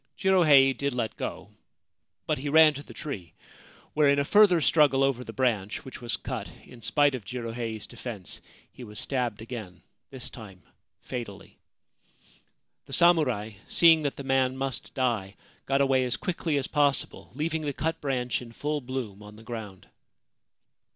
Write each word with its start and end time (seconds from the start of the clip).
Jirohei 0.17 0.73
did 0.75 0.95
let 0.95 1.15
go; 1.15 1.51
but 2.25 2.39
he 2.39 2.49
ran 2.49 2.73
to 2.73 2.81
the 2.81 2.91
tree, 2.91 3.35
where 3.93 4.09
in 4.09 4.17
a 4.17 4.25
further 4.25 4.59
struggle 4.59 5.03
over 5.03 5.23
the 5.23 5.31
branch, 5.31 5.85
which 5.85 6.01
was 6.01 6.17
cut 6.17 6.49
in 6.65 6.81
spite 6.81 7.13
of 7.13 7.23
Jirohei's 7.23 7.85
defence, 7.85 8.41
he 8.71 8.83
was 8.83 8.99
stabbed 8.99 9.43
again, 9.43 9.83
this 10.09 10.31
time 10.31 10.63
fatally. 11.03 11.59
The 12.87 12.93
samurai, 12.93 13.51
seeing 13.67 14.01
that 14.01 14.15
the 14.15 14.23
man 14.23 14.57
must 14.57 14.95
die, 14.95 15.35
got 15.67 15.81
away 15.81 16.03
as 16.05 16.17
quickly 16.17 16.57
as 16.57 16.65
possible, 16.65 17.29
leaving 17.35 17.61
the 17.61 17.71
cut 17.71 18.01
branch 18.01 18.41
in 18.41 18.53
full 18.53 18.81
bloom 18.81 19.21
on 19.21 19.35
the 19.35 19.43
ground. 19.43 19.87